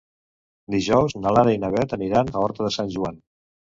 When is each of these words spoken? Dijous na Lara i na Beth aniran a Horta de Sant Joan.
Dijous 0.75 1.15
na 1.25 1.35
Lara 1.39 1.53
i 1.57 1.61
na 1.65 1.71
Beth 1.75 1.95
aniran 1.99 2.33
a 2.33 2.43
Horta 2.45 2.67
de 2.69 2.73
Sant 2.79 2.91
Joan. 2.97 3.25